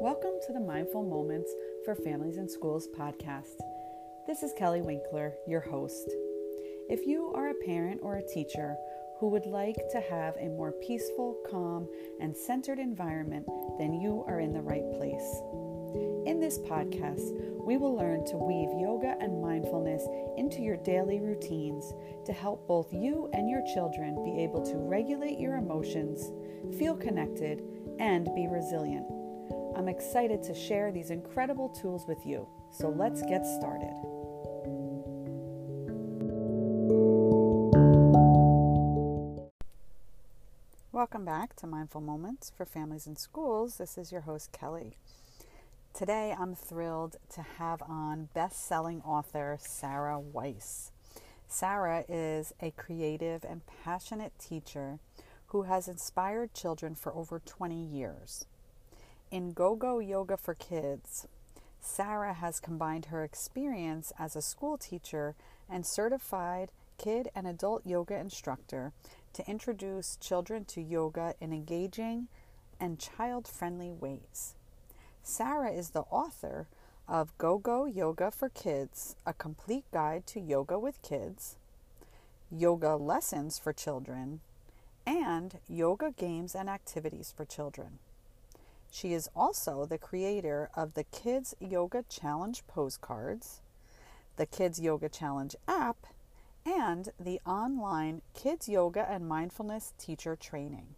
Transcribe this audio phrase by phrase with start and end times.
[0.00, 1.52] Welcome to the Mindful Moments
[1.84, 3.58] for Families and Schools podcast.
[4.28, 6.14] This is Kelly Winkler, your host.
[6.88, 8.76] If you are a parent or a teacher
[9.18, 11.88] who would like to have a more peaceful, calm,
[12.20, 13.44] and centered environment,
[13.80, 15.42] then you are in the right place.
[16.26, 17.32] In this podcast,
[17.66, 21.92] we will learn to weave yoga and mindfulness into your daily routines
[22.24, 26.30] to help both you and your children be able to regulate your emotions,
[26.78, 27.64] feel connected,
[27.98, 29.17] and be resilient.
[29.78, 32.48] I'm excited to share these incredible tools with you.
[32.72, 33.94] So let's get started.
[40.90, 43.76] Welcome back to Mindful Moments for Families and Schools.
[43.76, 44.96] This is your host, Kelly.
[45.94, 50.90] Today, I'm thrilled to have on best selling author Sara Weis.
[51.46, 54.98] Sara is a creative and passionate teacher
[55.46, 58.44] who has inspired children for over 20 years.
[59.30, 61.26] In Go Go Yoga for Kids,
[61.80, 65.34] Sara has combined her experience as a school teacher
[65.68, 68.92] and certified kid and adult yoga instructor
[69.34, 72.28] to introduce children to yoga in engaging
[72.80, 74.54] and child friendly ways.
[75.22, 76.66] Sara is the author
[77.06, 81.56] of Go Go Yoga for Kids, a complete guide to yoga with kids,
[82.50, 84.40] yoga lessons for children,
[85.06, 87.98] and yoga games and activities for children.
[88.90, 93.60] She is also the creator of the Kids Yoga Challenge postcards,
[94.36, 96.06] the Kids Yoga Challenge app,
[96.64, 100.94] and the online Kids Yoga and Mindfulness Teacher Training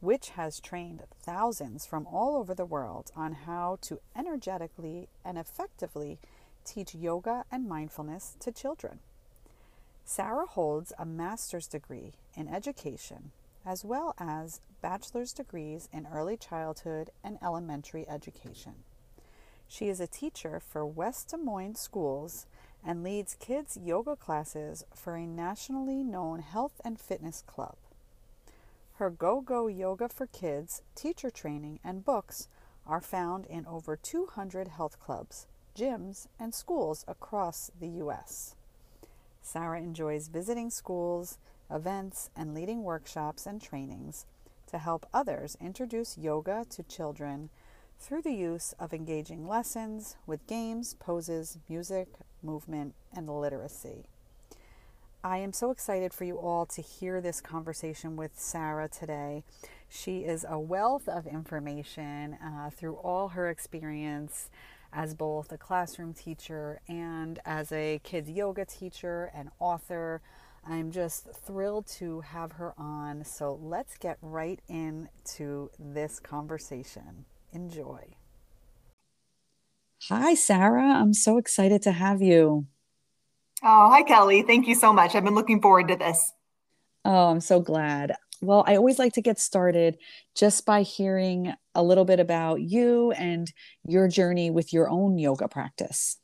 [0.00, 6.18] which has trained thousands from all over the world on how to energetically and effectively
[6.64, 8.98] teach yoga and mindfulness to children.
[10.04, 13.32] Sara holds a master's degree in education
[13.66, 18.74] as well as bachelor's degrees in early childhood and elementary education.
[19.66, 22.46] She is a teacher for West Des Moines schools
[22.84, 27.74] and leads kids' yoga classes for a nationally known health and fitness club.
[28.94, 32.48] Her Go Go Yoga for Kids teacher training and books
[32.86, 38.54] are found in over 200 health clubs, gyms, and schools across the U.S.
[39.42, 41.38] Sara enjoys visiting schools,
[41.70, 44.26] events, and leading workshops and trainings
[44.66, 47.50] to help others introduce yoga to children
[47.98, 52.08] through the use of engaging lessons with games, poses, music,
[52.42, 54.04] movement, and literacy.
[55.24, 59.42] I am so excited for you all to hear this conversation with Sara today.
[59.88, 64.50] She is a wealth of information uh, through all her experience
[64.92, 70.20] as both a classroom teacher and as a kids yoga teacher and author.
[70.68, 73.24] I'm just thrilled to have her on.
[73.24, 77.24] So let's get right into this conversation.
[77.52, 78.16] Enjoy.
[80.08, 80.82] Hi, Sara.
[80.82, 82.66] I'm so excited to have you.
[83.62, 84.42] Oh, hi, Kelly.
[84.42, 85.14] Thank you so much.
[85.14, 86.32] I've been looking forward to this.
[87.04, 88.12] Oh, I'm so glad.
[88.42, 89.96] Well, I always like to get started
[90.34, 93.50] just by hearing a little bit about you and
[93.84, 96.18] your journey with your own yoga practice.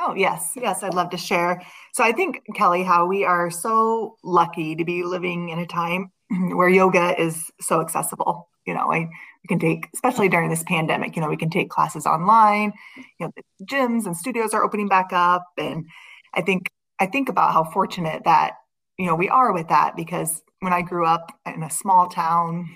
[0.00, 0.52] Oh, yes.
[0.54, 1.60] Yes, I'd love to share.
[1.92, 6.12] So I think, Kelly, how we are so lucky to be living in a time
[6.54, 8.48] where yoga is so accessible.
[8.64, 11.70] You know, I we can take, especially during this pandemic, you know, we can take
[11.70, 12.72] classes online,
[13.18, 15.44] you know, the gyms and studios are opening back up.
[15.56, 15.86] And
[16.34, 16.70] I think
[17.00, 18.54] I think about how fortunate that,
[18.98, 22.68] you know, we are with that because when I grew up in a small town,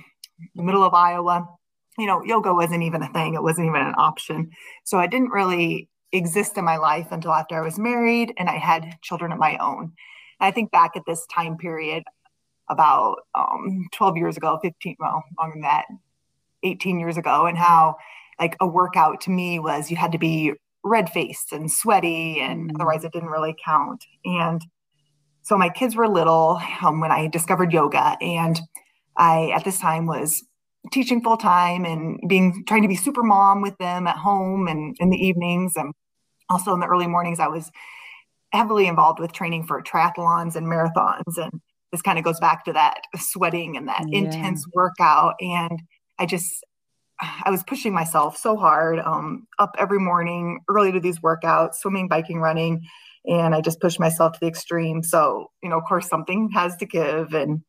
[0.55, 1.47] the middle of Iowa,
[1.99, 3.35] you know, yoga wasn't even a thing.
[3.35, 4.51] It wasn't even an option.
[4.85, 8.59] So I didn't really exist in my life until after I was married and I
[8.59, 9.93] had children of my own.
[10.41, 12.05] And I think back at this time period
[12.69, 15.87] about um, 12 years ago, 15, well, longer than that,
[16.63, 17.97] 18 years ago, and how
[18.41, 20.53] like a workout to me was you had to be
[20.85, 22.75] red faced and sweaty, and mm.
[22.75, 24.05] otherwise it didn't really count.
[24.25, 24.61] And
[25.43, 28.61] so my kids were little um, when I discovered yoga, and
[29.17, 30.45] I at this time was
[30.93, 34.97] teaching full time and being trying to be super mom with them at home and
[34.99, 35.93] in the evenings, and
[36.53, 37.71] also in the early mornings I was
[38.53, 41.61] heavily involved with training for triathlons and marathons and
[41.91, 44.19] this kind of goes back to that sweating and that yeah.
[44.19, 45.81] intense workout and
[46.19, 46.65] i just
[47.45, 52.09] I was pushing myself so hard, um, up every morning, early to these workouts, swimming,
[52.09, 52.87] biking, running,
[53.25, 55.03] and I just pushed myself to the extreme.
[55.03, 57.35] So, you know, of course, something has to give.
[57.35, 57.63] And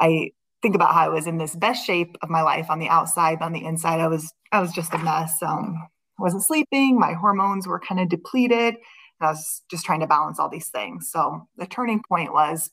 [0.00, 0.30] I
[0.62, 3.42] think about how I was in this best shape of my life on the outside,
[3.42, 5.42] on the inside, I was I was just a mess.
[5.42, 5.86] Um,
[6.18, 8.76] I wasn't sleeping, my hormones were kind of depleted.
[9.20, 11.10] I was just trying to balance all these things.
[11.10, 12.70] So the turning point was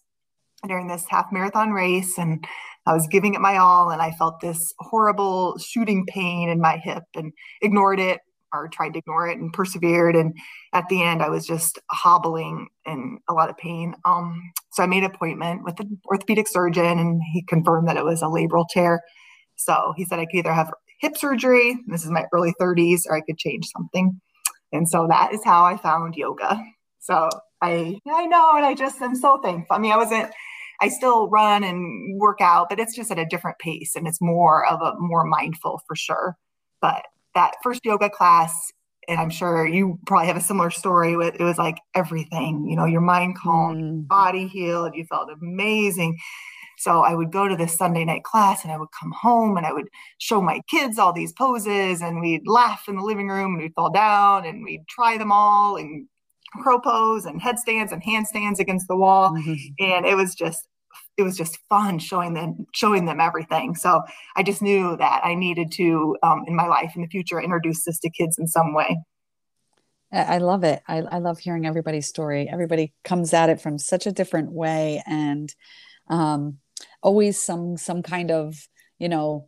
[0.68, 2.46] during this half marathon race and
[2.86, 6.78] I was giving it my all and I felt this horrible shooting pain in my
[6.78, 8.22] hip and ignored it
[8.54, 10.16] or tried to ignore it and persevered.
[10.16, 10.36] And
[10.74, 13.96] at the end, I was just hobbling in a lot of pain.
[14.06, 18.06] Um, so I made an appointment with an orthopedic surgeon and he confirmed that it
[18.06, 19.02] was a labral tear.
[19.56, 20.72] So he said I could either have
[21.04, 24.20] hip surgery, this is my early 30s, or I could change something.
[24.72, 26.58] And so that is how I found yoga.
[27.00, 27.30] So
[27.62, 29.76] I I know, and I just am so thankful.
[29.76, 30.32] I mean, I wasn't
[30.82, 34.22] I still run and work out, but it's just at a different pace and it's
[34.22, 36.38] more of a more mindful for sure.
[36.82, 37.04] But
[37.36, 38.72] that first yoga class,
[39.08, 42.76] and I'm sure you probably have a similar story with it was like everything, you
[42.76, 44.08] know, your mind calm, mm.
[44.08, 46.18] body healed, you felt amazing.
[46.84, 49.66] So I would go to this Sunday night class and I would come home and
[49.66, 49.88] I would
[50.18, 53.74] show my kids all these poses and we'd laugh in the living room and we'd
[53.74, 56.08] fall down and we'd try them all and
[56.62, 59.32] crow pose and headstands and handstands against the wall.
[59.32, 59.54] Mm-hmm.
[59.80, 60.68] And it was just
[61.16, 63.76] it was just fun showing them showing them everything.
[63.76, 64.02] So
[64.36, 67.86] i just knew that i needed to um, in my life in the future introduce
[67.86, 68.98] this to kids in some way.
[70.14, 70.84] I love it.
[70.88, 72.48] I, I love hearing everybody's story.
[72.48, 75.02] Everybody comes at it from such a different way.
[75.08, 75.54] And
[76.08, 76.60] um,
[77.04, 78.68] always some some kind of
[78.98, 79.48] you know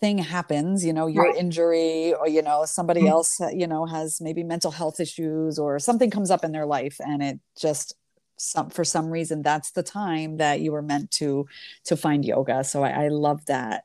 [0.00, 1.36] thing happens you know your right.
[1.36, 3.10] injury or you know somebody mm-hmm.
[3.10, 6.96] else you know has maybe mental health issues or something comes up in their life
[7.06, 7.94] and it just
[8.36, 11.46] some for some reason that's the time that you were meant to
[11.84, 13.84] to find yoga so i, I love that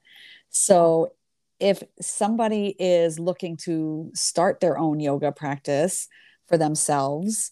[0.50, 1.12] so
[1.60, 6.08] if somebody is looking to start their own yoga practice
[6.48, 7.52] for themselves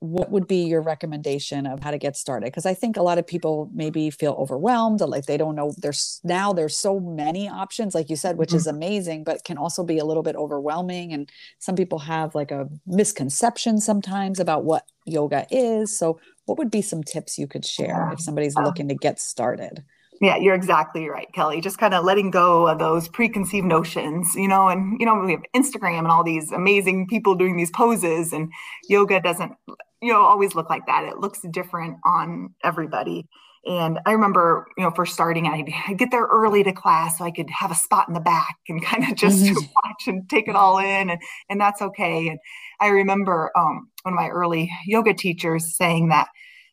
[0.00, 2.46] what would be your recommendation of how to get started?
[2.46, 6.20] Because i think a lot of people maybe feel overwhelmed like they don't know there's
[6.24, 8.56] now there's so many options like you said which mm-hmm.
[8.58, 12.50] is amazing but can also be a little bit overwhelming and some people have like
[12.50, 17.64] a misconception sometimes about what yoga is so what would be some tips you could
[17.64, 19.84] share if somebody's um, looking to get started
[20.20, 21.60] yeah, you're exactly right, Kelly.
[21.60, 25.32] Just kind of letting go of those preconceived notions, you know, and you know, we
[25.32, 28.50] have Instagram and all these amazing people doing these poses and
[28.88, 29.52] yoga doesn't
[30.00, 33.26] you know always look like that it looks different on everybody
[33.66, 37.24] and i remember you know first starting i'd, I'd get there early to class so
[37.24, 39.54] i could have a spot in the back and kind of just mm-hmm.
[39.56, 42.38] watch and take it all in and, and that's okay and
[42.80, 46.28] i remember um, one of my early yoga teachers saying that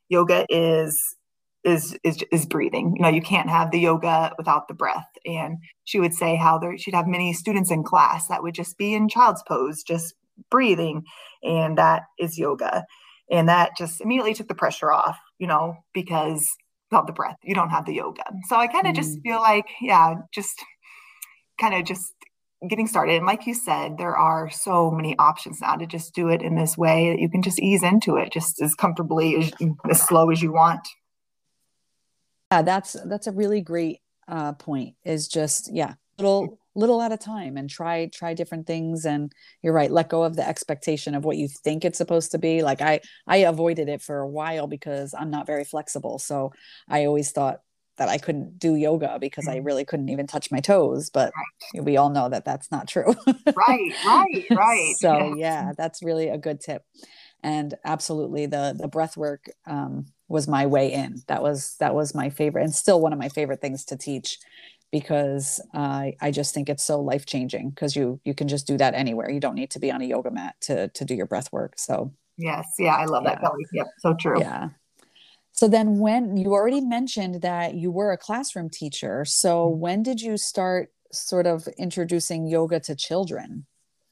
[0.09, 1.15] yoga is
[1.65, 2.93] is is is breathing.
[2.95, 5.09] You know, you can't have the yoga without the breath.
[5.25, 8.77] And she would say how there she'd have many students in class that would just
[8.77, 10.13] be in child's pose, just
[10.49, 11.03] breathing,
[11.43, 12.85] and that is yoga
[13.29, 16.55] and that just immediately took the pressure off you know because
[16.91, 18.95] of the breath you don't have the yoga so i kind of mm.
[18.95, 20.63] just feel like yeah just
[21.59, 22.13] kind of just
[22.69, 26.29] getting started and like you said there are so many options now to just do
[26.29, 29.51] it in this way that you can just ease into it just as comfortably as,
[29.89, 30.87] as slow as you want
[32.55, 37.17] yeah that's that's a really great uh, point is just yeah little little at a
[37.17, 39.05] time and try try different things.
[39.05, 39.31] And
[39.61, 42.61] you're right let go of the expectation of what you think it's supposed to be.
[42.61, 46.19] Like i i avoided it for a while because i'm not very flexible.
[46.19, 46.53] So
[46.89, 47.61] i always thought
[47.97, 49.65] that i couldn't do yoga because i mm-hmm.
[49.65, 51.31] really couldn't even touch my toes but
[51.73, 51.85] right.
[51.85, 53.15] we all know that that's not true.
[53.25, 54.95] Right right right.
[54.97, 56.83] So yeah that's really a good tip.
[57.41, 62.15] And absolutely the the breath work um, was my way in that was that was
[62.15, 64.39] my favorite and still one of my favorite things to teach
[64.91, 68.77] because uh, I just think it's so life changing because you you can just do
[68.77, 69.29] that anywhere.
[69.29, 71.73] You don't need to be on a yoga mat to to do your breath work.
[71.77, 73.31] So yes, yeah, I love yeah.
[73.31, 73.65] that, Kelly.
[73.73, 74.39] Yep, so true.
[74.39, 74.69] Yeah.
[75.51, 79.79] So then, when you already mentioned that you were a classroom teacher, so mm-hmm.
[79.79, 83.65] when did you start sort of introducing yoga to children?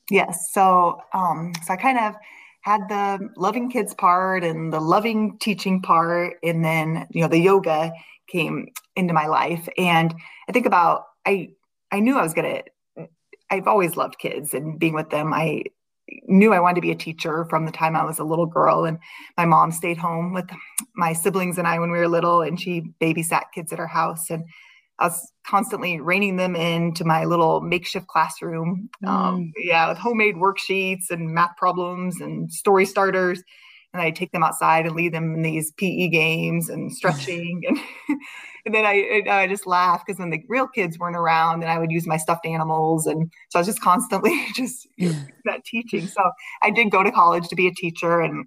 [0.10, 2.16] Yes, so um, so I kind of
[2.64, 7.40] had the loving kids part and the loving teaching part, and then you know the
[7.40, 7.94] yoga
[8.28, 9.68] came into my life.
[9.78, 10.14] And
[10.50, 11.50] I think about I
[11.92, 12.64] I knew I was gonna
[13.50, 15.34] I've always loved kids and being with them.
[15.34, 15.64] I
[16.28, 18.86] knew I wanted to be a teacher from the time I was a little girl.
[18.86, 18.98] And
[19.38, 20.50] my mom stayed home with
[20.96, 24.30] my siblings and I when we were little, and she babysat kids at her house.
[24.30, 24.46] And
[25.00, 28.90] I was constantly reining them into my little makeshift classroom.
[29.06, 29.10] Um, mm.
[29.10, 33.44] Um, yeah, with homemade worksheets and math problems and story starters
[33.94, 37.80] and I take them outside and lead them in these PE games and stretching and
[38.66, 41.78] and then I I just laugh because when the real kids weren't around, then I
[41.78, 46.08] would use my stuffed animals and so I was just constantly just that teaching.
[46.08, 46.32] So
[46.62, 48.46] I did go to college to be a teacher and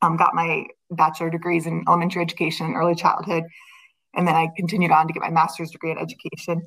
[0.00, 3.44] um, got my bachelor degrees in elementary education and early childhood,
[4.14, 6.62] and then I continued on to get my master's degree in education.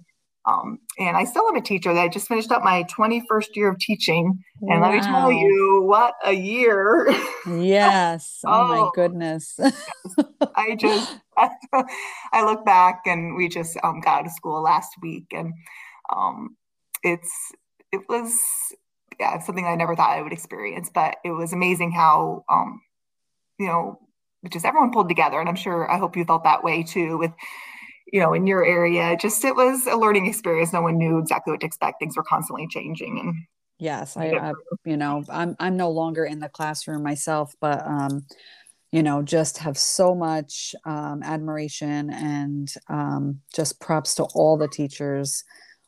[0.48, 3.70] Um, and I still am a teacher that I just finished up my 21st year
[3.70, 4.44] of teaching.
[4.62, 4.90] And wow.
[4.90, 7.08] let me tell you, what a year.
[7.48, 8.42] Yes.
[8.46, 9.60] Oh, oh my goodness.
[10.56, 15.26] I just, I look back and we just um, got out of school last week
[15.32, 15.52] and
[16.16, 16.56] um,
[17.04, 17.34] it's,
[17.92, 18.40] it was
[19.20, 22.82] yeah, something I never thought I would experience, but it was amazing how, um,
[23.60, 24.00] you know,
[24.52, 25.40] just everyone pulled together.
[25.40, 27.32] And I'm sure, I hope you felt that way too with,
[28.12, 29.18] you know, in your area.
[29.20, 30.74] Just it was a learning experience.
[30.74, 32.00] No one knew exactly what to expect.
[32.00, 33.20] Things were constantly changing.
[33.20, 33.36] And
[33.80, 38.26] yes, I, I you know, I'm I'm no longer in the classroom myself, but um,
[38.92, 44.70] you know, just have so much um, admiration and um, just props to all the
[44.70, 45.44] teachers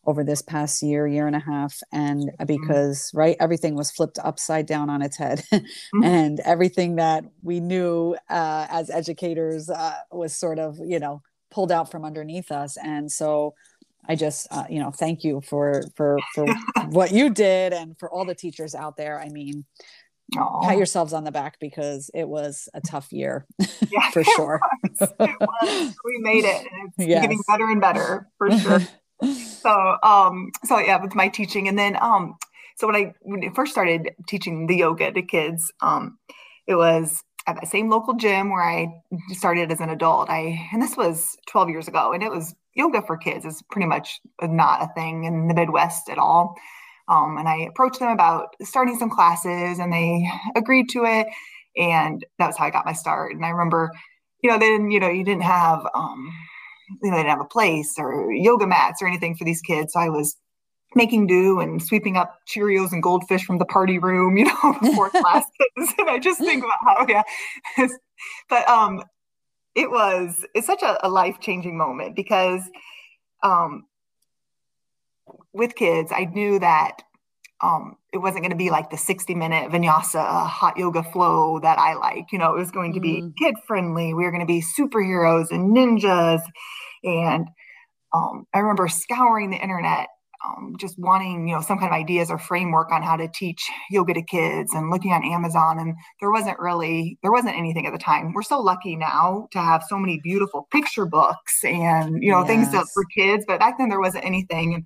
[0.08, 1.78] over this past year, year and a half.
[1.92, 5.44] And because, right, everything was flipped upside down on its head.
[5.54, 6.04] mm-hmm.
[6.04, 11.22] And everything that we knew uh, as educators uh, was sort of, you know,
[11.52, 13.54] pulled out from underneath us and so
[14.08, 16.46] i just uh, you know thank you for for for
[16.90, 19.66] what you did and for all the teachers out there i mean
[20.36, 20.64] Aww.
[20.64, 23.46] pat yourselves on the back because it was a tough year
[23.90, 24.60] yeah, for sure
[25.00, 25.96] it was.
[26.04, 27.22] we made it it's yes.
[27.22, 28.82] getting better and better for sure
[29.68, 32.36] so um so yeah with my teaching and then um
[32.78, 36.18] so when i when i first started teaching the yoga to kids um
[36.68, 40.30] it was at the same local gym where I started as an adult.
[40.30, 43.88] I and this was 12 years ago, and it was yoga for kids is pretty
[43.88, 46.56] much not a thing in the Midwest at all.
[47.08, 51.28] Um, and I approached them about starting some classes, and they agreed to it.
[51.78, 53.34] And that was how I got my start.
[53.34, 53.92] And I remember,
[54.44, 56.30] you know, then you know you didn't have, um,
[57.02, 59.94] you know, they didn't have a place or yoga mats or anything for these kids.
[59.94, 60.38] So I was
[60.96, 65.10] making do and sweeping up Cheerios and goldfish from the party room, you know, before
[65.12, 65.52] classes.
[65.78, 67.24] and I just think about how, yeah.
[68.50, 69.04] but um,
[69.76, 72.62] it was, it's such a, a life changing moment because
[73.44, 73.86] um,
[75.54, 77.04] with kids, I knew that
[77.62, 81.60] um, it wasn't going to be like the 60 minute vinyasa uh, hot yoga flow
[81.60, 82.32] that I like.
[82.32, 83.34] You know, it was going to be mm.
[83.38, 84.14] kid friendly.
[84.14, 86.42] We were going to be superheroes and ninjas.
[87.04, 87.48] And
[88.14, 90.08] um, I remember scouring the internet
[90.46, 93.70] um, just wanting you know some kind of ideas or framework on how to teach
[93.90, 97.92] yoga to kids and looking on amazon and there wasn't really there wasn't anything at
[97.92, 102.32] the time we're so lucky now to have so many beautiful picture books and you
[102.32, 102.72] know yes.
[102.72, 104.86] things for kids but back then there wasn't anything and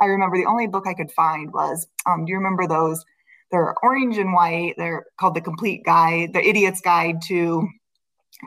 [0.00, 3.04] i remember the only book i could find was um, do you remember those
[3.50, 7.68] they're orange and white they're called the complete guide the idiot's guide to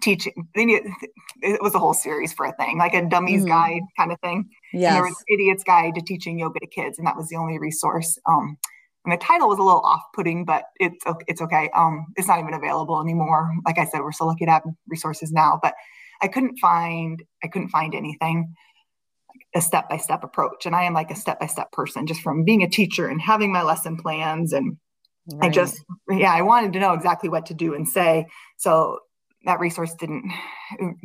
[0.01, 0.33] teaching.
[0.53, 3.49] It was a whole series for a thing like a dummies mm-hmm.
[3.49, 4.49] guide kind of thing.
[4.73, 7.57] Yeah there was idiot's guide to teaching yoga to kids and that was the only
[7.57, 8.57] resource um
[9.05, 12.53] and the title was a little off-putting but it's it's okay um it's not even
[12.53, 13.51] available anymore.
[13.65, 15.73] Like i said we're so lucky to have resources now but
[16.21, 18.53] i couldn't find i couldn't find anything
[19.55, 23.07] a step-by-step approach and i am like a step-by-step person just from being a teacher
[23.07, 24.77] and having my lesson plans and
[25.33, 25.49] right.
[25.49, 28.25] i just yeah i wanted to know exactly what to do and say
[28.57, 28.99] so
[29.45, 30.31] that resource didn't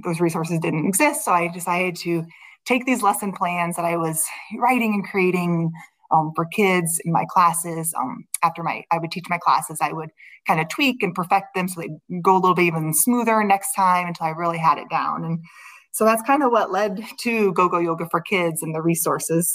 [0.04, 2.22] those resources didn't exist so i decided to
[2.66, 4.24] take these lesson plans that i was
[4.58, 5.70] writing and creating
[6.10, 9.92] um, for kids in my classes um, after my i would teach my classes i
[9.92, 10.10] would
[10.46, 11.88] kind of tweak and perfect them so they
[12.20, 15.38] go a little bit even smoother next time until i really had it down and
[15.94, 19.54] so that's kind of what led to go go yoga for kids and the resources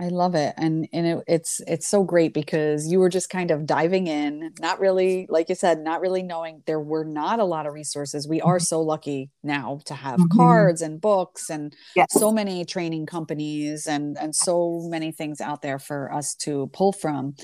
[0.00, 0.54] I love it.
[0.56, 4.52] And and it, it's it's so great because you were just kind of diving in,
[4.60, 8.28] not really like you said, not really knowing there were not a lot of resources.
[8.28, 8.62] We are mm-hmm.
[8.62, 10.38] so lucky now to have mm-hmm.
[10.38, 12.06] cards and books and yes.
[12.10, 16.92] so many training companies and and so many things out there for us to pull
[16.92, 17.34] from.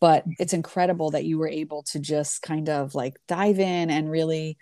[0.00, 4.08] But it's incredible that you were able to just kind of like dive in and
[4.08, 4.56] really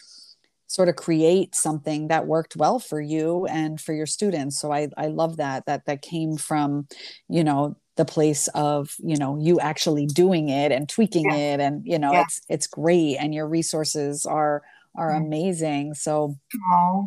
[0.66, 4.88] sort of create something that worked well for you and for your students so i
[4.96, 6.86] i love that that that came from
[7.28, 11.54] you know the place of you know you actually doing it and tweaking yeah.
[11.54, 12.22] it and you know yeah.
[12.22, 14.62] it's it's great and your resources are
[14.94, 15.26] are mm-hmm.
[15.26, 16.36] amazing so
[16.72, 17.06] Aww.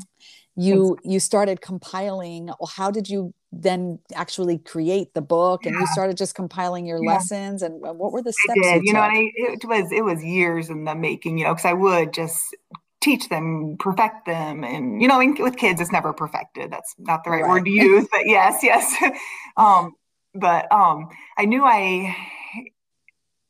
[0.56, 5.82] you you started compiling well, how did you then actually create the book and yeah.
[5.82, 7.14] you started just compiling your yeah.
[7.14, 8.84] lessons and what were the steps I did.
[8.84, 11.66] you, you know I, it was it was years in the making you know because
[11.66, 12.40] i would just
[13.02, 14.64] teach them, perfect them.
[14.64, 16.72] And, you know, with kids, it's never perfected.
[16.72, 17.50] That's not the right, right.
[17.50, 18.96] word to use, but yes, yes.
[19.58, 19.96] um,
[20.36, 22.16] but um, I knew I,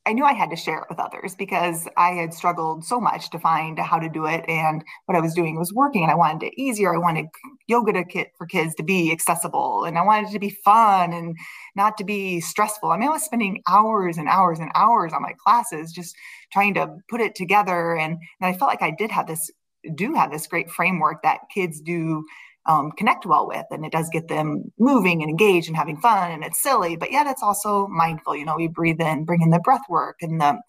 [0.09, 3.29] I knew I had to share it with others because I had struggled so much
[3.29, 4.43] to find how to do it.
[4.47, 6.95] And what I was doing was working and I wanted it easier.
[6.95, 7.27] I wanted
[7.67, 11.13] yoga to kit for kids to be accessible and I wanted it to be fun
[11.13, 11.37] and
[11.75, 12.89] not to be stressful.
[12.89, 16.15] I mean, I was spending hours and hours and hours on my classes just
[16.51, 17.95] trying to put it together.
[17.95, 19.51] And, and I felt like I did have this,
[19.93, 22.25] do have this great framework that kids do
[22.69, 23.65] um, connect well with.
[23.71, 27.11] And it does get them moving and engaged and having fun and it's silly, but
[27.11, 28.35] yet it's also mindful.
[28.35, 30.59] You know, we breathe in, bring in the breath work and the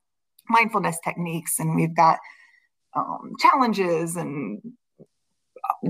[0.49, 2.19] mindfulness techniques, and we've got
[2.97, 4.61] um, challenges and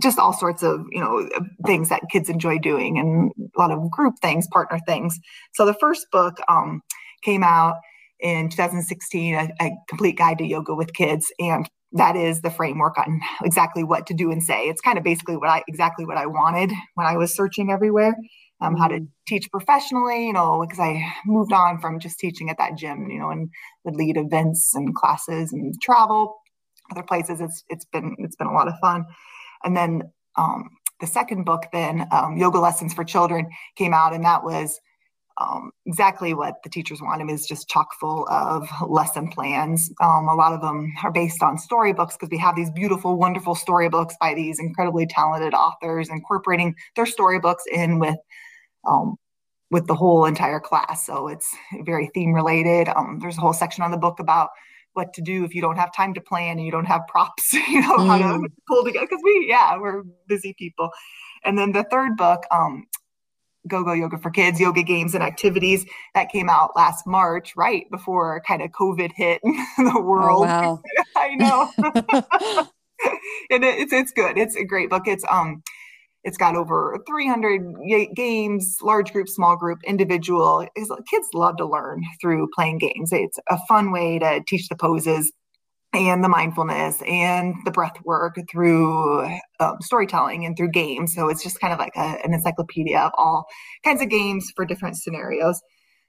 [0.03, 1.27] just all sorts of you know
[1.65, 5.19] things that kids enjoy doing and a lot of group things partner things
[5.55, 6.83] so the first book um,
[7.23, 7.77] came out
[8.19, 12.97] in 2016 a, a, complete guide to yoga with kids and that is the framework
[12.99, 14.69] on exactly what to do and say.
[14.69, 18.17] It's kind of basically what i exactly what i wanted when i was searching everywhere
[18.61, 19.05] um, how to mm-hmm.
[19.27, 23.19] teach professionally you know because i moved on from just teaching at that gym you
[23.19, 23.51] know and
[23.85, 26.41] would lead events and classes and travel
[26.91, 27.41] other places.
[27.41, 29.05] It's it's been it's been a lot of fun.
[29.65, 30.03] And then
[30.37, 30.71] um,
[31.01, 34.81] the second book then um, yoga lessons for children came out and that was
[35.41, 39.91] um, exactly what the teachers wanted is just chock full of lesson plans.
[40.01, 43.55] Um, a lot of them are based on storybooks because we have these beautiful, wonderful
[43.55, 48.19] storybooks by these incredibly talented authors, incorporating their storybooks in with
[48.87, 49.17] um,
[49.71, 51.07] with the whole entire class.
[51.07, 51.55] So it's
[51.85, 52.89] very theme related.
[52.89, 54.51] Um, there's a whole section on the book about
[54.95, 57.53] what to do if you don't have time to plan and you don't have props,
[57.53, 58.07] you know, mm.
[58.07, 58.47] how to mm.
[58.69, 59.07] pull together.
[59.09, 60.91] Because we, yeah, we're busy people.
[61.45, 62.87] And then the third book, um,
[63.69, 67.91] Go Go Yoga for Kids, Yoga Games and Activities, that came out last March, right
[67.91, 70.47] before kind of COVID hit the oh, world.
[70.47, 70.83] Oh, wow.
[71.17, 71.71] I know.
[73.51, 74.39] and it's it's good.
[74.39, 75.07] It's a great book.
[75.07, 75.63] It's um
[76.23, 77.77] it's got over 300
[78.15, 80.67] games, large group, small group, individual.
[80.77, 83.11] Kids love to learn through playing games.
[83.11, 85.33] It's a fun way to teach the poses
[85.93, 89.27] and the mindfulness and the breath work through
[89.59, 91.15] um, storytelling and through games.
[91.15, 93.47] So it's just kind of like a, an encyclopedia of all
[93.85, 95.61] kinds of games for different scenarios.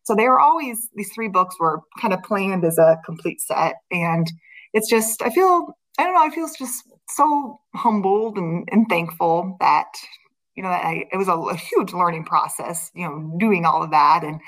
[0.04, 3.76] So they were always, these three books were kind of planned as a complete set.
[3.92, 4.32] And
[4.74, 9.58] it's just, I feel, I don't know, I feel just so humbled and, and thankful
[9.60, 9.88] that
[10.56, 13.92] you know I, it was a, a, huge learning process you know doing all of
[13.92, 14.40] that and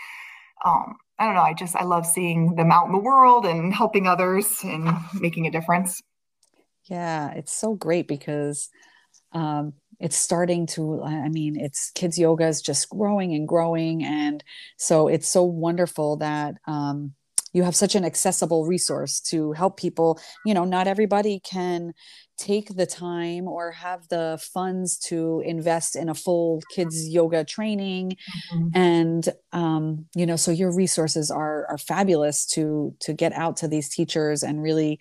[0.66, 3.74] um, i don't know i just i love seeing them out in the world and
[3.74, 4.89] helping others and
[5.20, 6.01] making a difference.
[6.89, 8.70] Yeah it's so great because
[9.32, 14.04] um, it's starting to i mean it's kids yoga is just growing and growing.
[14.04, 14.43] And
[14.78, 17.13] so it's so wonderful that um,
[17.54, 20.19] you have such an accessible resource to help people.
[20.45, 21.93] You know not everybody can
[22.38, 28.17] take the time or have the funds to invest in a full kids yoga training
[28.54, 28.67] mm-hmm.
[28.74, 33.67] and um, you know so your resources are are fabulous to to get out to
[33.67, 35.00] these teachers and really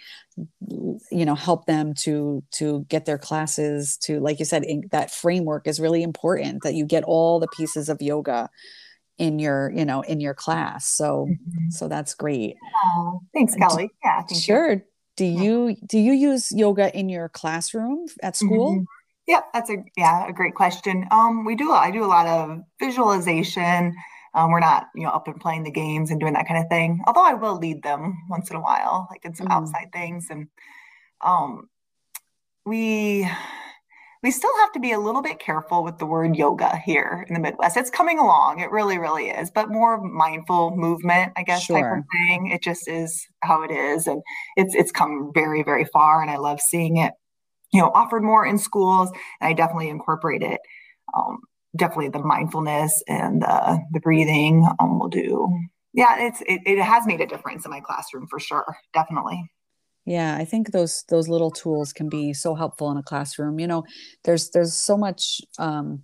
[1.10, 5.10] you know help them to to get their classes to like you said in, that
[5.10, 8.48] framework is really important that you get all the pieces of yoga
[9.18, 11.70] in your you know in your class so mm-hmm.
[11.70, 14.82] so that's great oh, thanks kelly yeah sure you.
[15.16, 18.84] Do you do you use yoga in your classroom at school mm-hmm.
[19.26, 22.60] yeah that's a yeah a great question um we do i do a lot of
[22.80, 23.94] visualization
[24.34, 26.68] um, we're not you know up and playing the games and doing that kind of
[26.68, 29.58] thing although i will lead them once in a while like in some mm-hmm.
[29.58, 30.48] outside things and
[31.20, 31.68] um
[32.64, 33.28] we
[34.22, 37.34] we still have to be a little bit careful with the word yoga here in
[37.34, 37.76] the Midwest.
[37.76, 38.60] It's coming along.
[38.60, 41.80] It really, really is, but more mindful movement, I guess, sure.
[41.80, 42.50] type of thing.
[42.52, 44.06] It just is how it is.
[44.06, 44.22] And
[44.56, 46.22] it's it's come very, very far.
[46.22, 47.12] And I love seeing it,
[47.72, 49.10] you know, offered more in schools.
[49.40, 50.60] And I definitely incorporate it.
[51.16, 51.40] Um,
[51.76, 55.52] definitely the mindfulness and the the breathing um, will do.
[55.94, 58.76] Yeah, it's it, it has made a difference in my classroom for sure.
[58.94, 59.50] Definitely
[60.04, 63.66] yeah i think those those little tools can be so helpful in a classroom you
[63.66, 63.84] know
[64.24, 66.02] there's there's so much um,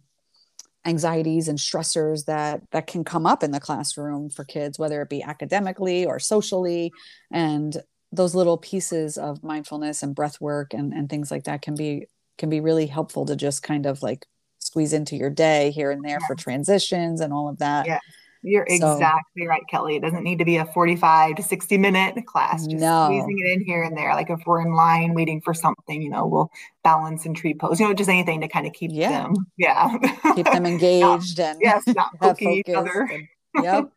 [0.86, 5.08] anxieties and stressors that that can come up in the classroom for kids whether it
[5.08, 6.92] be academically or socially
[7.30, 11.74] and those little pieces of mindfulness and breath work and, and things like that can
[11.74, 12.06] be
[12.38, 14.24] can be really helpful to just kind of like
[14.60, 16.26] squeeze into your day here and there yeah.
[16.26, 17.98] for transitions and all of that yeah
[18.42, 19.96] you're so, exactly right, Kelly.
[19.96, 22.66] It doesn't need to be a 45 to 60 minute class.
[22.66, 23.06] Just no.
[23.06, 24.14] squeezing it in here and there.
[24.14, 26.50] Like if we're in line waiting for something, you know, we'll
[26.84, 29.10] balance and tree pose, you know, just anything to kind of keep yeah.
[29.10, 29.96] them, yeah.
[30.34, 33.08] keep them engaged and yes, not poking each other.
[33.10, 33.28] And,
[33.62, 33.90] yep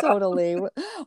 [0.00, 0.56] totally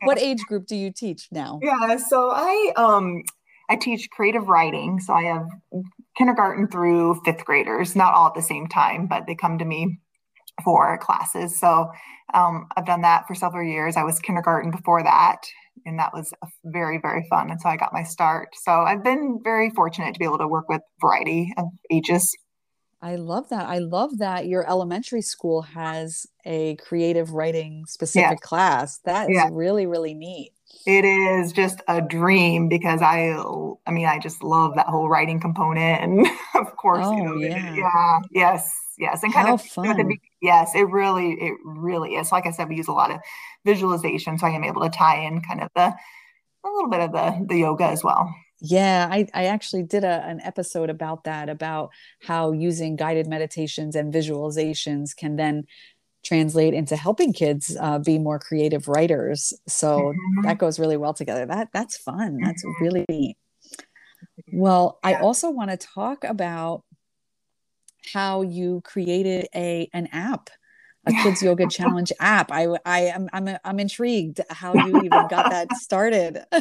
[0.04, 3.22] what age group do you teach now yeah so i um
[3.68, 5.46] i teach creative writing so i have
[6.16, 9.98] kindergarten through fifth graders not all at the same time but they come to me
[10.64, 11.58] for classes.
[11.58, 11.90] So
[12.34, 13.96] um, I've done that for several years.
[13.96, 15.42] I was kindergarten before that,
[15.84, 16.32] and that was
[16.64, 17.50] very, very fun.
[17.50, 18.50] And so I got my start.
[18.54, 22.34] So I've been very fortunate to be able to work with variety of ages.
[23.02, 23.66] I love that.
[23.66, 28.46] I love that your elementary school has a creative writing specific yeah.
[28.46, 28.98] class.
[29.04, 29.48] That is yeah.
[29.50, 30.52] really, really neat.
[30.86, 33.32] It is just a dream because I,
[33.86, 37.36] I mean, I just love that whole writing component, and of course, oh, you know,
[37.36, 37.74] yeah.
[37.74, 40.10] yeah, yes, yes, and kind How of fun.
[40.40, 42.32] yes, it really, it really is.
[42.32, 43.20] Like I said, we use a lot of
[43.64, 45.94] visualization, so I am able to tie in kind of the
[46.62, 48.32] a little bit of the the yoga as well.
[48.62, 51.90] Yeah, I, I actually did a, an episode about that, about
[52.22, 55.64] how using guided meditations and visualizations can then
[56.24, 59.52] translate into helping kids uh, be more creative writers.
[59.68, 61.46] So Mhm, that goes really well together.
[61.46, 62.40] That that's fun.
[62.40, 62.80] That's mhm.
[62.80, 63.36] really neat.
[64.50, 66.84] Well, I also want to talk about
[68.12, 70.50] how you created a an app,
[71.06, 72.50] a kids yoga challenge app.
[72.52, 76.44] I I am I'm I'm intrigued how you even got that started.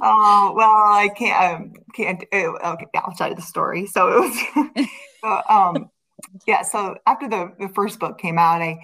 [0.00, 3.86] Oh, well, I can't, um, can't, uh, okay, I'll tell you the story.
[3.86, 4.20] So it
[5.22, 5.90] was, um,
[6.46, 8.78] yeah, so after the, the first book came out, I,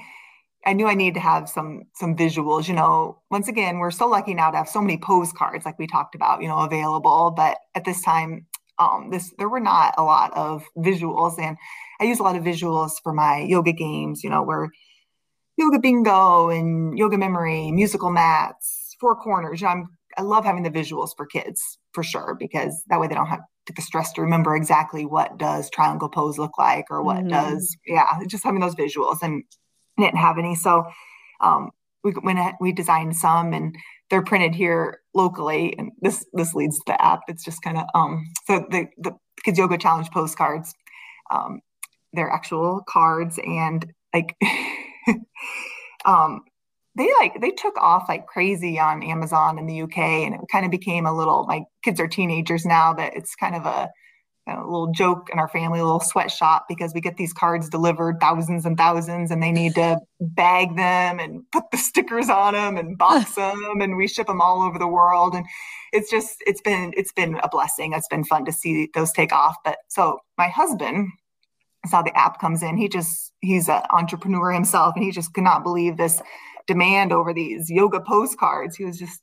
[0.65, 4.07] I knew I needed to have some, some visuals, you know, once again, we're so
[4.07, 7.59] lucky now to have so many postcards, like we talked about, you know, available, but
[7.75, 8.47] at this time,
[8.79, 11.57] um, this, there were not a lot of visuals and
[12.01, 14.71] I use a lot of visuals for my yoga games, you know, where
[15.59, 19.61] yoga bingo and yoga memory, musical mats, four corners.
[19.61, 23.07] You know, I'm I love having the visuals for kids for sure because that way
[23.07, 23.41] they don't have
[23.77, 27.31] the stress to remember exactly what does triangle pose look like or what Mhm.
[27.31, 29.43] does yeah just having those visuals and
[29.99, 30.85] didn't have any so
[31.41, 31.71] um,
[32.05, 33.77] we went we designed some and
[34.09, 37.85] they're printed here locally and this this leads to the app it's just kind of
[37.95, 39.13] um so the the
[39.45, 40.75] kids yoga challenge postcards
[41.31, 41.61] um
[42.13, 44.37] they're actual cards and like
[46.05, 46.41] um
[46.97, 50.65] they like they took off like crazy on Amazon in the UK and it kind
[50.65, 53.89] of became a little my kids are teenagers now that it's kind of a,
[54.49, 58.19] a little joke in our family, a little sweatshop because we get these cards delivered
[58.21, 62.77] thousands and thousands and they need to bag them and put the stickers on them
[62.77, 65.47] and box them and we ship them all over the world and
[65.93, 67.93] it's just it's been it's been a blessing.
[67.93, 69.57] It's been fun to see those take off.
[69.65, 71.09] But so my husband
[71.87, 72.77] saw the app comes in.
[72.77, 76.21] He just he's an entrepreneur himself and he just could not believe this
[76.71, 78.77] demand over these yoga postcards.
[78.77, 79.21] He was just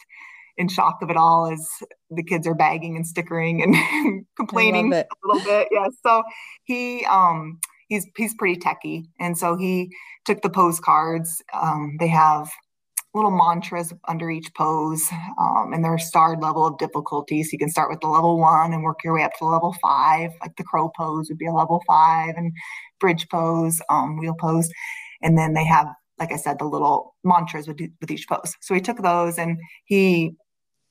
[0.58, 1.66] in shock of it all as
[2.10, 5.70] the kids are bagging and stickering and complaining a little bit.
[5.72, 5.88] Yeah.
[6.04, 6.24] So
[6.66, 9.10] he um he's he's pretty techy.
[9.22, 9.90] And so he
[10.26, 11.42] took the postcards.
[11.54, 12.50] Um, they have
[13.14, 17.44] little mantras under each pose um, and their starred level of difficulty.
[17.44, 19.74] So you can start with the level one and work your way up to level
[19.82, 20.32] five.
[20.42, 22.52] Like the crow pose would be a level five and
[23.00, 24.70] bridge pose, um, wheel pose.
[25.22, 25.88] And then they have,
[26.20, 28.58] like I said, the little mantras with, with each post.
[28.62, 30.36] So he took those and he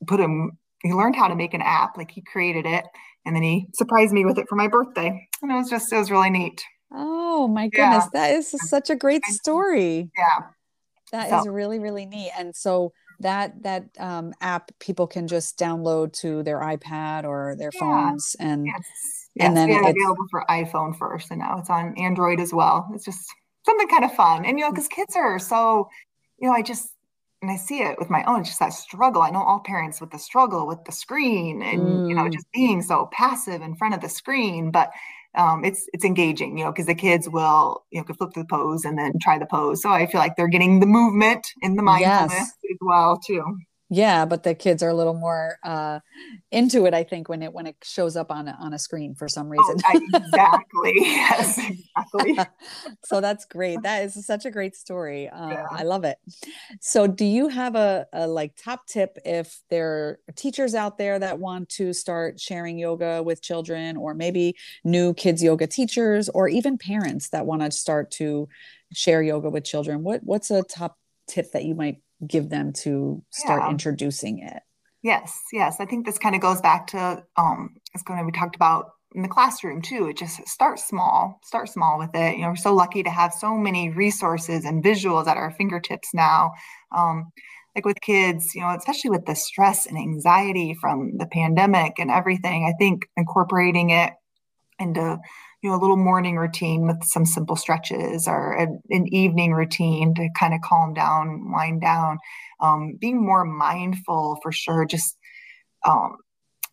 [0.05, 2.85] put them, he learned how to make an app, like he created it.
[3.25, 5.27] And then he surprised me with it for my birthday.
[5.41, 6.63] And it was just, it was really neat.
[6.93, 7.91] Oh my Yeah.
[7.91, 10.09] goodness, that is such a great story.
[10.17, 10.47] Yeah.
[11.11, 12.31] That So- is really, really neat.
[12.37, 17.71] And so that that um, app people can just download to their iPad or their
[17.73, 17.79] Yeah.
[17.79, 18.85] phones and Yes.
[19.39, 22.87] And then it it's- available for iPhone first, and now it's on Android as well.
[22.93, 23.27] It's just
[23.67, 24.45] something kind of fun.
[24.45, 25.89] And, you know, because kids are so,
[26.39, 26.89] you know, I just,
[27.41, 29.21] and I see it with my own, just that struggle.
[29.21, 32.33] I know all parents with the struggle with the screen and, you know, Mm.
[32.33, 34.71] just being so passive in front of the screen.
[34.71, 34.91] But
[35.35, 38.45] um, it's it's engaging, you know, because the kids will, you know, can flip the
[38.45, 39.81] pose and then try the pose.
[39.83, 42.53] So I feel like they're getting the movement and the mindfulness Yes.
[42.71, 43.43] as well, too.
[43.89, 45.99] Yeah, but the kids are a little more uh,
[46.51, 49.15] into it, I think, when it when it shows up on a, on a screen
[49.15, 49.77] for some Oh, reason.
[49.85, 50.93] I- exactly.
[50.97, 52.37] Yes, exactly.
[53.05, 53.81] so that's great.
[53.83, 55.29] That is such a great story.
[55.29, 55.65] Uh, Yeah.
[55.71, 56.17] I love it.
[56.81, 61.17] So, do you have a, a like top tip if there are teachers out there
[61.19, 66.47] that want to start sharing yoga with children, or maybe new kids yoga teachers, or
[66.49, 68.47] even parents that want to start to
[68.93, 70.03] share yoga with children?
[70.03, 70.97] What what's a top
[71.27, 73.71] tip that you might give them to start Yeah.
[73.71, 74.63] introducing it?
[75.03, 75.79] Yes, yes.
[75.79, 78.91] I think this kind of goes back to um it's going to be talked about
[79.15, 80.07] in the classroom too.
[80.07, 82.35] It just start small, start small with it.
[82.35, 86.13] You know, we're so lucky to have so many resources and visuals at our fingertips
[86.13, 86.51] now.
[86.95, 87.31] Um,
[87.75, 92.09] like with kids, you know, especially with the stress and anxiety from the pandemic and
[92.11, 94.13] everything, I think incorporating it
[94.79, 95.19] into
[95.61, 100.13] you know a little morning routine with some simple stretches or an, an evening routine
[100.15, 102.17] to kind of calm down wind down.
[102.59, 105.17] Um, being more mindful for sure just
[105.87, 106.17] um,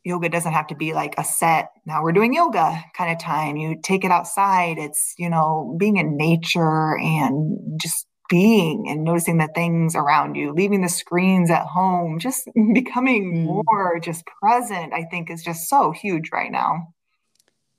[0.05, 3.57] yoga doesn't have to be like a set now we're doing yoga kind of time.
[3.57, 4.79] You take it outside.
[4.79, 10.53] It's you know being in nature and just being and noticing the things around you
[10.53, 13.45] leaving the screens at home just becoming Mm.
[13.67, 16.94] more just present i think is just so huge right now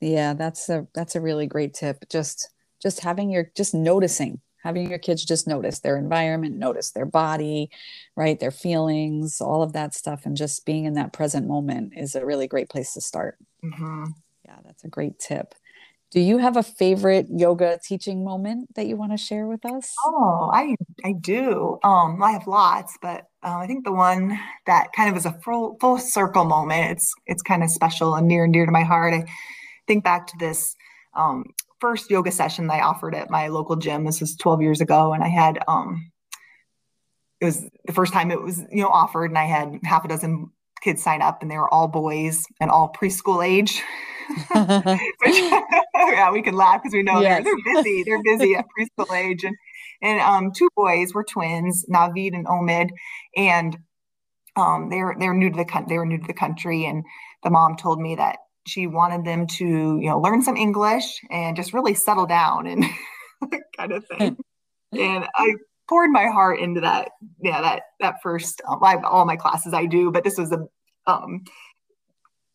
[0.01, 2.05] Yeah, that's a that's a really great tip.
[2.09, 2.49] Just
[2.81, 7.69] just having your just noticing having your kids just notice their environment notice their body
[8.15, 12.15] right their feelings all of that stuff and just being in that present moment is
[12.15, 14.05] a really great place to start mm-hmm.
[14.43, 15.53] yeah that's a great tip
[16.11, 19.93] do you have a favorite yoga teaching moment that you want to share with us?
[20.05, 21.77] Oh, I I do.
[21.83, 25.33] Um, I have lots, but uh, I think the one that kind of is a
[25.43, 26.91] full full circle moment.
[26.91, 29.13] It's it's kind of special and near and dear to my heart.
[29.13, 29.25] I
[29.87, 30.75] think back to this
[31.15, 31.45] um,
[31.79, 34.05] first yoga session that I offered at my local gym.
[34.05, 36.11] This was 12 years ago, and I had um,
[37.41, 40.07] it was the first time it was you know offered, and I had half a
[40.07, 43.81] dozen kids sign up, and they were all boys and all preschool age.
[44.55, 47.43] yeah, we can laugh because we know yes.
[47.43, 48.03] they're, they're busy.
[48.03, 49.43] They're busy at preschool age.
[49.43, 49.55] And
[50.01, 52.89] and um, two boys were twins, Navid and Omid,
[53.35, 53.77] and
[54.55, 56.85] um, they were they were new to the they were new to the country.
[56.85, 57.03] And
[57.43, 61.55] the mom told me that she wanted them to you know learn some English and
[61.55, 62.85] just really settle down and
[63.77, 64.37] kind of thing.
[64.91, 65.53] and I
[65.87, 67.11] poured my heart into that.
[67.41, 68.61] Yeah, that that first.
[68.67, 70.65] Um, I all my classes I do, but this was a
[71.07, 71.43] um,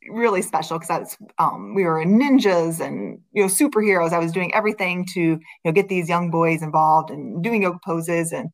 [0.09, 4.13] really special because that's um, we were in ninjas and you know superheroes.
[4.13, 7.79] I was doing everything to you know get these young boys involved and doing yoga
[7.85, 8.51] poses and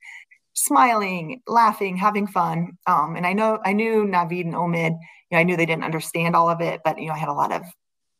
[0.54, 2.72] smiling, laughing, having fun.
[2.86, 4.96] Um, and I know I knew Navid and Omid.
[5.30, 7.28] You know, I knew they didn't understand all of it, but you know I had
[7.28, 7.62] a lot of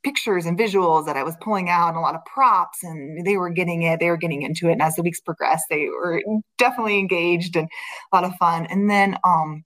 [0.03, 3.37] pictures and visuals that I was pulling out and a lot of props and they
[3.37, 4.73] were getting it, they were getting into it.
[4.73, 6.23] And as the weeks progressed, they were
[6.59, 7.69] definitely engaged and
[8.13, 8.67] a lot of fun.
[8.67, 9.65] And then um,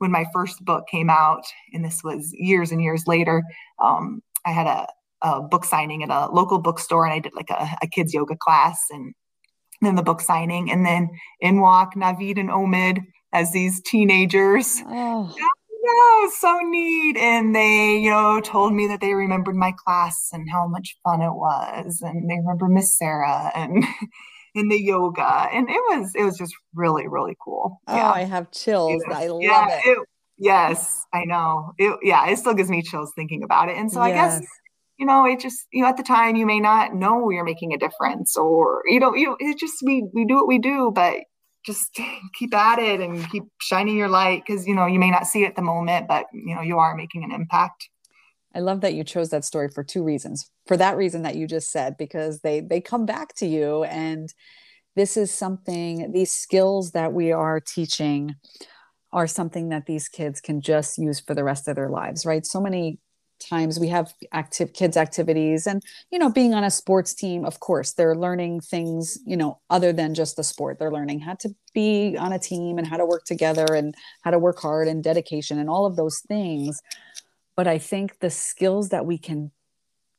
[0.00, 3.42] when my first book came out, and this was years and years later,
[3.82, 4.86] um, I had a,
[5.22, 8.34] a, book signing at a local bookstore, and I did like a, a, kids yoga
[8.36, 9.14] class, and
[9.82, 13.02] then the book signing, and then in walk Navid and Omid
[13.34, 14.80] as these teenagers.
[14.86, 15.34] Oh.
[15.96, 17.16] Yeah, so neat.
[17.16, 21.22] And they, you know, told me that they remembered my class and how much fun
[21.22, 23.84] it was, and they remember Miss Sara and.
[24.52, 28.10] in the yoga and it was it was just really really cool oh yeah.
[28.10, 29.80] i have chills i love yeah, it.
[29.86, 29.98] it.
[30.38, 34.04] yes i know it yeah it still gives me chills thinking about it and so
[34.04, 34.08] yes.
[34.08, 34.48] i guess
[34.98, 37.72] you know it just you know at the time you may not know you're making
[37.72, 41.18] a difference or you know you it just we we do what we do but
[41.64, 41.98] just
[42.38, 45.44] keep at it and keep shining your light because you know you may not see
[45.44, 47.88] it at the moment but you know you are making an impact
[48.54, 50.50] I love that you chose that story for two reasons.
[50.66, 54.32] For that reason that you just said, because they they come back to you, and
[54.96, 56.12] this is something.
[56.12, 58.34] These skills that we are teaching
[59.12, 62.46] are something that these kids can just use for the rest of their lives, right?
[62.46, 62.98] So many
[63.40, 67.60] times we have active kids activities and you know being on a sports team of
[67.60, 70.78] course they're learning things you know other than just the sport.
[70.78, 74.30] They're learning how to be on a team and how to work together and how
[74.30, 76.82] to work hard and dedication and all of those things.
[77.56, 79.50] But I think the skills that we can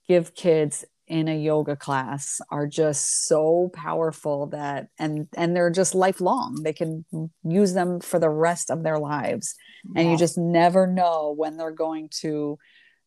[0.08, 5.94] give kids in a yoga class are just so powerful that and and they're just
[5.94, 6.62] lifelong.
[6.64, 7.06] They can
[7.44, 9.56] use them for the rest of their lives.
[9.84, 10.02] Yeah.
[10.02, 12.58] and you just never know when they're going to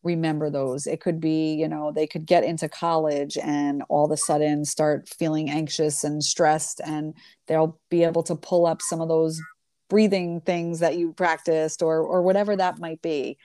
[0.05, 0.87] remember those.
[0.87, 4.65] It could be you know they could get into college and all of a sudden
[4.65, 7.15] start feeling anxious and stressed and
[7.49, 9.41] they'll be able to pull up some of those
[9.89, 13.39] breathing things that you practiced or or whatever that might be.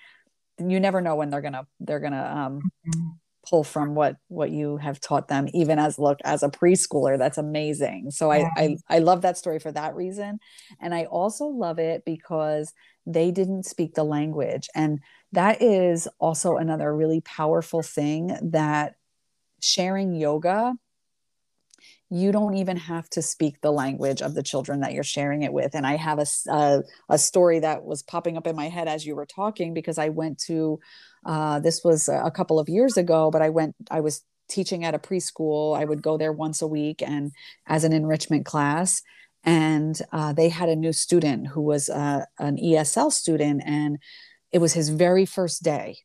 [0.60, 3.08] You never know when they're gonna they're gonna um, mm-hmm.
[3.50, 7.38] pull from what what you have taught them even as look as a preschooler that's
[7.38, 8.12] amazing.
[8.12, 10.40] So I, I i love that story for that reason.
[10.82, 12.74] And i also love it because
[13.06, 14.70] they didn't speak the language.
[14.76, 15.00] And
[15.32, 18.96] that is also another really powerful thing that
[19.62, 20.74] sharing yoga
[22.12, 25.54] you don't even have to speak the language of the children that you're sharing it
[25.54, 25.76] with.
[25.76, 29.06] And I have a, a, a story that was popping up in my head as
[29.06, 30.80] you were talking because I went to,
[31.26, 34.96] uh, this was a couple of years ago, but I went, I was teaching at
[34.96, 35.78] a preschool.
[35.78, 37.32] I would go there once a week and
[37.68, 39.04] as an enrichment class.
[39.44, 43.98] And uh, they had a new student who was uh, an ESL student, and
[44.52, 46.00] it was his very first day.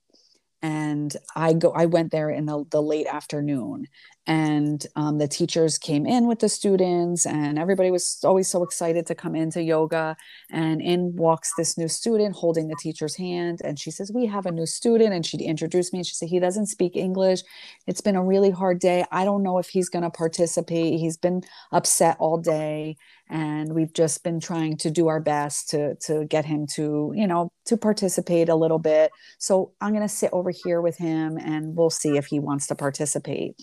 [0.62, 3.86] And I go I went there in the, the late afternoon
[4.26, 9.06] and um, the teachers came in with the students and everybody was always so excited
[9.06, 10.16] to come into yoga
[10.50, 14.46] and in walks this new student holding the teacher's hand and she says we have
[14.46, 17.42] a new student and she introduced me and she said he doesn't speak english.
[17.86, 19.04] It's been a really hard day.
[19.12, 20.98] I don't know if he's going to participate.
[20.98, 22.96] He's been upset all day
[23.28, 27.26] and we've just been trying to do our best to to get him to you
[27.26, 29.10] know to participate a little bit.
[29.38, 32.66] So i'm going to sit over here with him and we'll see if he wants
[32.68, 33.54] to participate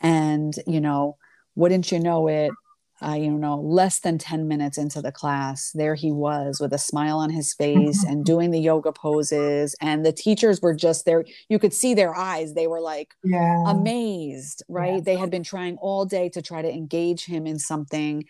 [0.00, 1.16] and you know
[1.54, 2.50] wouldn't you know it
[3.00, 6.78] I, you know, less than 10 minutes into the class, there he was with a
[6.78, 8.10] smile on his face mm-hmm.
[8.10, 9.76] and doing the yoga poses.
[9.82, 11.24] And the teachers were just there.
[11.48, 12.54] You could see their eyes.
[12.54, 13.64] They were like Yeah.
[13.66, 14.94] amazed, right?
[14.94, 15.00] Yeah.
[15.00, 18.24] They had been trying all day to try to engage him in something.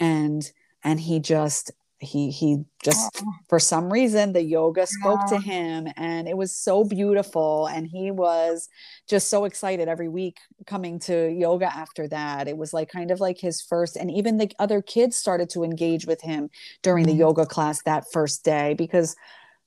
[0.00, 0.50] And,
[0.82, 5.88] and he just, he, he just, Oh, for some reason, the yoga spoke to him
[5.96, 7.66] and it was so beautiful.
[7.66, 8.68] And he was
[9.08, 12.48] just so excited every week coming to yoga after that.
[12.48, 15.64] It was like kind of like his first, and even the other kids started to
[15.64, 16.50] engage with him
[16.82, 17.18] during the Mhm.
[17.18, 19.16] yoga class that first day because,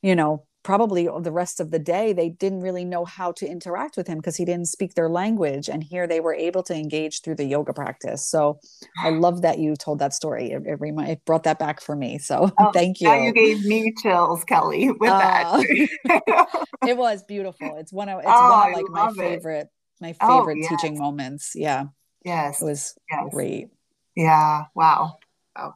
[0.02, 3.97] you know, probably the rest of the day they didn't really know how to interact
[3.97, 7.21] with him because he didn't speak their language and here they were able to engage
[7.21, 8.60] through the yoga practice so
[9.04, 11.95] i love that you told that story it, it, remi- it brought that back for
[11.95, 15.17] me so Oh, thank you Now you gave me chills, Kelly, with Oh.
[15.17, 16.67] that.
[16.88, 19.21] it was beautiful it's one of it's Oh, one of like my love it.
[19.21, 19.67] favorite
[20.00, 21.86] my Oh, favorite teaching moments yeah
[22.24, 22.62] yes.
[22.62, 23.28] it was yes.
[23.32, 23.69] great
[24.15, 24.65] Yeah.
[24.76, 25.17] Wow.
[25.56, 25.74] Oh.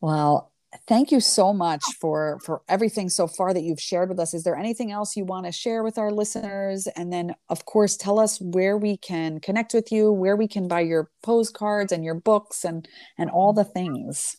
[0.00, 0.52] well
[0.86, 4.44] thank you so much for for everything so far that you've shared with us is
[4.44, 8.18] there anything else you want to share with our listeners and then of course tell
[8.18, 12.14] us where we can connect with you where we can buy your postcards and your
[12.14, 14.36] books and and all the things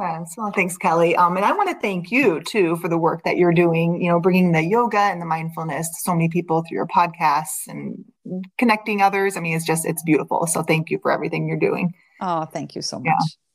[0.00, 0.34] Yes.
[0.36, 1.16] Well, thanks, Kelly.
[1.16, 4.02] Um, and I want to thank you too for the work that you're doing.
[4.02, 7.66] You know, bringing the yoga and the mindfulness to so many people through your podcasts
[7.66, 8.04] and
[8.58, 9.36] connecting others.
[9.36, 10.46] I mean, it's just it's beautiful.
[10.46, 11.94] So thank you for everything you're doing.
[12.20, 13.47] oh thank you so much Yeah.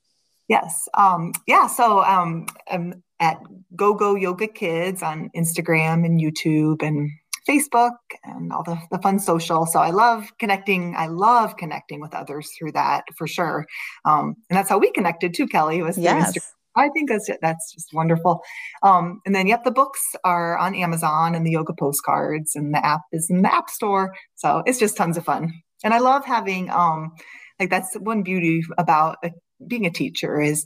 [0.48, 0.88] Yes.
[0.96, 1.68] Um, yeah.
[1.68, 3.40] So um, I'm at
[3.76, 7.10] Go Go Yoga Kids on Instagram and YouTube and
[7.48, 9.66] Facebook and all the, the fun social.
[9.66, 10.96] So I love connecting.
[10.98, 13.66] I love connecting with others through that for sure.
[14.06, 16.50] Um, and that's how we connected too, Kelly, was through yes Instagram.
[16.76, 18.42] I think that's that's just wonderful.
[18.82, 22.84] Um, and then, yep, the books are on Amazon and the yoga postcards, and the
[22.84, 24.12] app is in the App Store.
[24.36, 25.54] So it's just tons of fun.
[25.84, 27.12] And I love having, um,
[27.60, 29.18] like, that's one beauty about
[29.68, 30.66] being a teacher is,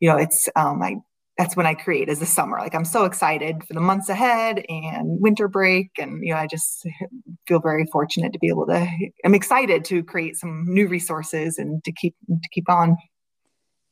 [0.00, 0.96] you know, it's um, I
[1.40, 2.58] that's when I create is the summer.
[2.58, 6.46] Like I'm so excited for the months ahead and winter break, and you know, I
[6.46, 6.86] just
[7.48, 8.86] feel very fortunate to be able to.
[9.24, 12.96] I'm excited to create some new resources and to keep to keep on.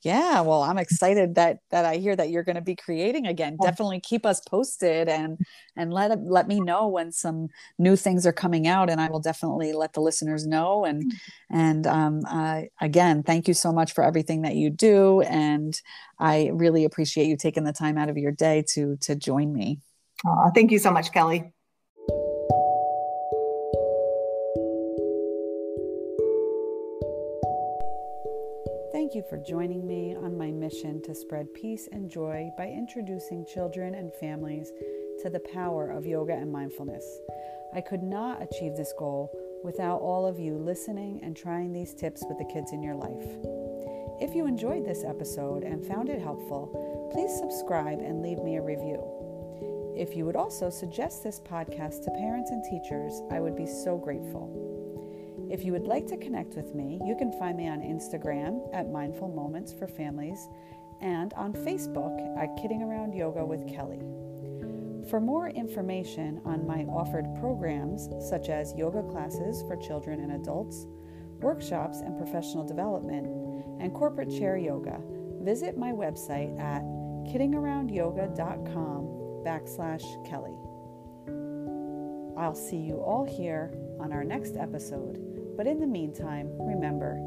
[0.03, 3.59] Yeah, well, I'm excited that that I hear that you're going to be creating again.
[3.61, 5.39] Definitely keep us posted and
[5.77, 9.19] and let let me know when some new things are coming out, and I will
[9.19, 10.85] definitely let the listeners know.
[10.85, 11.13] And
[11.51, 15.81] and um, I, again, thank you so much for everything that you do, and
[16.21, 19.81] I really appreciate you taking the time out of your day to to join me.
[20.55, 21.53] Thank you so much, Kelly.
[29.19, 33.97] You for joining me on my mission to spread peace and joy by introducing children
[33.97, 34.71] and families
[35.21, 37.05] to the power of yoga and mindfulness.
[37.75, 39.29] I could not achieve this goal
[39.65, 43.27] without all of you listening and trying these tips with the kids in your life.
[44.21, 48.63] If you enjoyed this episode and found it helpful, please subscribe and leave me a
[48.63, 49.03] review.
[49.97, 53.99] If you would also suggest this podcast to parents and teachers, I would be so
[53.99, 54.68] grateful.
[55.51, 58.91] If you would like to connect with me, you can find me on Instagram at
[58.91, 60.47] Mindful Moments for Families
[61.01, 64.01] and on Facebook at Kidding Around Yoga with Kelly.
[65.09, 70.87] For more information on my offered programs, such as yoga classes for children and adults,
[71.41, 73.27] workshops and professional development,
[73.81, 75.01] and corporate chair yoga,
[75.41, 76.83] visit my website at
[77.33, 79.05] kiddingaroundyoga.com
[79.47, 80.59] backslash Kelly.
[82.37, 85.28] I'll see you all here on our next episode.
[85.59, 87.19] But in the meantime, remember,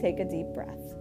[0.00, 0.94] take a deep breath.